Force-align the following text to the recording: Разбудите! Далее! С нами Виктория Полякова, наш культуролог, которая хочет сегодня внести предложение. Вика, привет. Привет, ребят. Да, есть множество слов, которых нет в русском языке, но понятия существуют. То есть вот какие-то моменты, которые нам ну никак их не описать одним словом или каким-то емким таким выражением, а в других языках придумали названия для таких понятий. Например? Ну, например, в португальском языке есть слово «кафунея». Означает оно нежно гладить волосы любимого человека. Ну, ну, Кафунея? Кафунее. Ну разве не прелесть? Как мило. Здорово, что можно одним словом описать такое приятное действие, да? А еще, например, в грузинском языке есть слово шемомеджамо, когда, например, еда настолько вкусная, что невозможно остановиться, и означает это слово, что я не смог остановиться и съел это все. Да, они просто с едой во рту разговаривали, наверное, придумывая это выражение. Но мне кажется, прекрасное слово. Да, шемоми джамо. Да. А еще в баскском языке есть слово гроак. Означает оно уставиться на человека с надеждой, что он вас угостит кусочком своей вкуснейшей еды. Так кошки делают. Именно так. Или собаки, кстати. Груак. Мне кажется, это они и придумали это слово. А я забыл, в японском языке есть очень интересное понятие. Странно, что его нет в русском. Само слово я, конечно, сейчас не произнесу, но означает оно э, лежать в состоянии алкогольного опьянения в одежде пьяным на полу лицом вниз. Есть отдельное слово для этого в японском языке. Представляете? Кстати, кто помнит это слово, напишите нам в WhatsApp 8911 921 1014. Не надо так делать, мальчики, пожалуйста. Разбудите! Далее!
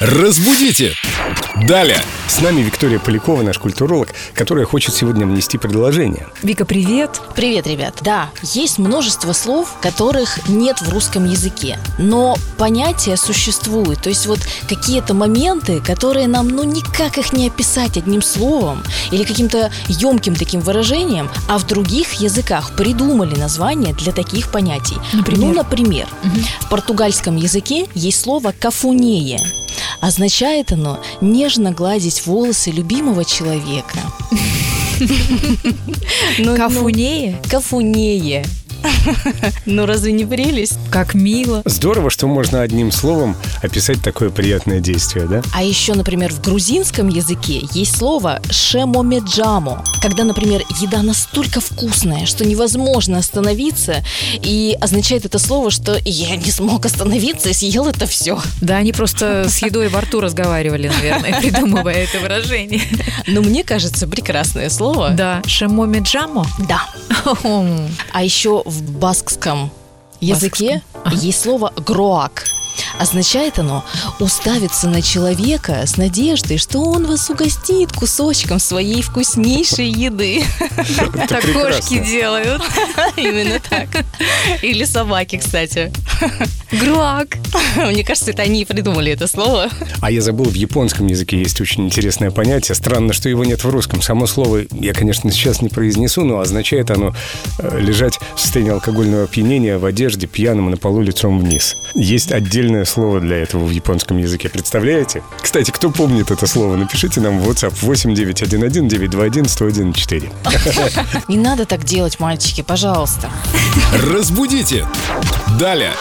Разбудите! 0.00 0.94
Далее! 1.66 2.00
С 2.28 2.40
нами 2.40 2.60
Виктория 2.60 3.00
Полякова, 3.00 3.42
наш 3.42 3.58
культуролог, 3.58 4.10
которая 4.32 4.64
хочет 4.64 4.94
сегодня 4.94 5.26
внести 5.26 5.58
предложение. 5.58 6.28
Вика, 6.40 6.64
привет. 6.64 7.20
Привет, 7.34 7.66
ребят. 7.66 7.98
Да, 8.02 8.30
есть 8.42 8.78
множество 8.78 9.32
слов, 9.32 9.74
которых 9.80 10.48
нет 10.48 10.80
в 10.80 10.88
русском 10.90 11.28
языке, 11.28 11.80
но 11.98 12.36
понятия 12.58 13.16
существуют. 13.16 14.00
То 14.00 14.08
есть 14.08 14.26
вот 14.26 14.38
какие-то 14.68 15.14
моменты, 15.14 15.80
которые 15.80 16.28
нам 16.28 16.46
ну 16.46 16.62
никак 16.62 17.18
их 17.18 17.32
не 17.32 17.48
описать 17.48 17.96
одним 17.96 18.22
словом 18.22 18.84
или 19.10 19.24
каким-то 19.24 19.72
емким 19.88 20.36
таким 20.36 20.60
выражением, 20.60 21.28
а 21.48 21.58
в 21.58 21.66
других 21.66 22.12
языках 22.20 22.76
придумали 22.76 23.34
названия 23.34 23.94
для 23.94 24.12
таких 24.12 24.52
понятий. 24.52 24.96
Например? 25.12 25.40
Ну, 25.40 25.54
например, 25.54 26.06
в 26.60 26.68
португальском 26.68 27.34
языке 27.34 27.88
есть 27.94 28.20
слово 28.20 28.54
«кафунея». 28.56 29.40
Означает 30.00 30.72
оно 30.72 31.00
нежно 31.20 31.72
гладить 31.72 32.26
волосы 32.26 32.70
любимого 32.70 33.24
человека. 33.24 33.98
Ну, 36.38 36.52
ну, 36.52 36.56
Кафунея? 36.56 37.40
Кафунее. 37.48 38.44
Ну 39.66 39.86
разве 39.86 40.12
не 40.12 40.24
прелесть? 40.24 40.78
Как 40.90 41.14
мило. 41.14 41.62
Здорово, 41.64 42.10
что 42.10 42.26
можно 42.26 42.62
одним 42.62 42.90
словом 42.92 43.36
описать 43.62 44.02
такое 44.02 44.30
приятное 44.30 44.80
действие, 44.80 45.26
да? 45.26 45.42
А 45.54 45.62
еще, 45.62 45.94
например, 45.94 46.32
в 46.32 46.40
грузинском 46.40 47.08
языке 47.08 47.62
есть 47.72 47.96
слово 47.96 48.40
шемомеджамо, 48.50 49.84
когда, 50.02 50.24
например, 50.24 50.62
еда 50.80 51.02
настолько 51.02 51.60
вкусная, 51.60 52.26
что 52.26 52.44
невозможно 52.44 53.18
остановиться, 53.18 54.04
и 54.42 54.76
означает 54.80 55.24
это 55.24 55.38
слово, 55.38 55.70
что 55.70 55.98
я 56.04 56.36
не 56.36 56.50
смог 56.50 56.86
остановиться 56.86 57.50
и 57.50 57.52
съел 57.52 57.86
это 57.88 58.06
все. 58.06 58.40
Да, 58.60 58.76
они 58.76 58.92
просто 58.92 59.46
с 59.48 59.58
едой 59.62 59.88
во 59.88 60.00
рту 60.00 60.20
разговаривали, 60.20 60.88
наверное, 60.88 61.40
придумывая 61.40 61.94
это 61.94 62.20
выражение. 62.20 62.82
Но 63.26 63.42
мне 63.42 63.64
кажется, 63.64 64.06
прекрасное 64.06 64.70
слово. 64.70 65.10
Да, 65.10 65.42
шемоми 65.46 66.00
джамо. 66.00 66.46
Да. 66.68 66.82
А 68.12 68.22
еще 68.22 68.62
в 68.64 68.77
баскском 68.82 69.70
языке 70.20 70.82
есть 71.12 71.40
слово 71.40 71.72
гроак. 71.76 72.44
Означает 72.98 73.58
оно 73.58 73.84
уставиться 74.20 74.88
на 74.88 75.02
человека 75.02 75.84
с 75.86 75.96
надеждой, 75.96 76.58
что 76.58 76.80
он 76.80 77.06
вас 77.06 77.28
угостит 77.28 77.92
кусочком 77.92 78.58
своей 78.58 79.02
вкуснейшей 79.02 79.88
еды. 79.88 80.44
Так 81.28 81.44
кошки 81.52 81.98
делают. 81.98 82.62
Именно 83.16 83.60
так. 83.60 83.88
Или 84.62 84.84
собаки, 84.84 85.38
кстати. 85.38 85.92
Груак. 86.72 87.38
Мне 87.76 88.04
кажется, 88.04 88.30
это 88.30 88.42
они 88.42 88.62
и 88.62 88.64
придумали 88.64 89.12
это 89.12 89.26
слово. 89.26 89.68
А 90.00 90.10
я 90.10 90.20
забыл, 90.20 90.46
в 90.46 90.54
японском 90.54 91.06
языке 91.06 91.38
есть 91.38 91.60
очень 91.60 91.86
интересное 91.86 92.30
понятие. 92.30 92.74
Странно, 92.74 93.12
что 93.12 93.28
его 93.28 93.44
нет 93.44 93.64
в 93.64 93.70
русском. 93.70 94.02
Само 94.02 94.26
слово 94.26 94.62
я, 94.72 94.92
конечно, 94.92 95.30
сейчас 95.30 95.62
не 95.62 95.68
произнесу, 95.68 96.24
но 96.24 96.40
означает 96.40 96.90
оно 96.90 97.14
э, 97.58 97.80
лежать 97.80 98.18
в 98.34 98.40
состоянии 98.40 98.72
алкогольного 98.72 99.24
опьянения 99.24 99.78
в 99.78 99.84
одежде 99.84 100.26
пьяным 100.26 100.70
на 100.70 100.76
полу 100.76 101.00
лицом 101.00 101.40
вниз. 101.40 101.76
Есть 101.94 102.32
отдельное 102.32 102.84
слово 102.84 103.20
для 103.20 103.36
этого 103.36 103.64
в 103.64 103.70
японском 103.70 104.18
языке. 104.18 104.48
Представляете? 104.48 105.22
Кстати, 105.40 105.70
кто 105.70 105.90
помнит 105.90 106.30
это 106.30 106.46
слово, 106.46 106.76
напишите 106.76 107.20
нам 107.20 107.40
в 107.40 107.48
WhatsApp 107.48 107.74
8911 107.80 108.88
921 108.88 109.42
1014. 109.42 111.28
Не 111.28 111.36
надо 111.36 111.64
так 111.64 111.84
делать, 111.84 112.20
мальчики, 112.20 112.62
пожалуйста. 112.62 113.30
Разбудите! 114.12 114.86
Далее! 115.58 115.92